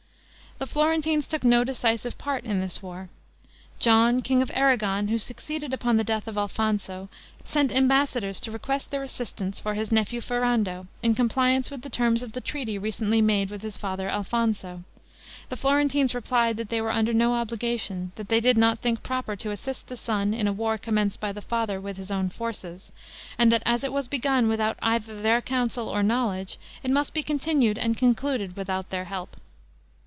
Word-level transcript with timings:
The 0.57 0.67
Florentines 0.67 1.25
took 1.25 1.43
no 1.43 1.63
decisive 1.63 2.19
part 2.19 2.43
in 2.45 2.59
this 2.61 2.83
war. 2.83 3.09
John, 3.79 4.21
king 4.21 4.43
of 4.43 4.51
Aragon, 4.53 5.07
who 5.07 5.17
succeeded 5.17 5.73
upon 5.73 5.97
the 5.97 6.03
death 6.03 6.27
of 6.27 6.37
Alfonso, 6.37 7.09
sent 7.43 7.71
ambassadors 7.71 8.39
to 8.41 8.51
request 8.51 8.91
their 8.91 9.01
assistance 9.01 9.59
for 9.59 9.73
his 9.73 9.91
nephew 9.91 10.21
Ferrando, 10.21 10.85
in 11.01 11.15
compliance 11.15 11.71
with 11.71 11.81
the 11.81 11.89
terms 11.89 12.21
of 12.21 12.33
the 12.33 12.41
treaty 12.41 12.77
recently 12.77 13.23
made 13.23 13.49
with 13.49 13.63
his 13.63 13.75
father 13.75 14.07
Alfonso. 14.07 14.83
The 15.49 15.57
Florentines 15.57 16.13
replied, 16.13 16.57
that 16.57 16.69
they 16.69 16.79
were 16.79 16.91
under 16.91 17.11
no 17.11 17.33
obligation; 17.33 18.11
that 18.15 18.29
they 18.29 18.39
did 18.39 18.55
not 18.55 18.81
think 18.81 19.01
proper 19.01 19.35
to 19.37 19.49
assist 19.49 19.87
the 19.87 19.97
son 19.97 20.31
in 20.31 20.47
a 20.47 20.53
war 20.53 20.77
commenced 20.77 21.19
by 21.19 21.31
the 21.31 21.41
father 21.41 21.81
with 21.81 21.97
his 21.97 22.11
own 22.11 22.29
forces; 22.29 22.91
and 23.39 23.51
that 23.51 23.63
as 23.65 23.83
it 23.83 23.91
was 23.91 24.07
begun 24.07 24.47
without 24.47 24.77
either 24.83 25.23
their 25.23 25.41
counsel 25.41 25.89
or 25.89 26.03
knowledge, 26.03 26.59
it 26.83 26.91
must 26.91 27.15
be 27.15 27.23
continued 27.23 27.79
and 27.79 27.97
concluded 27.97 28.55
without 28.55 28.91
their 28.91 29.05
help. 29.05 29.35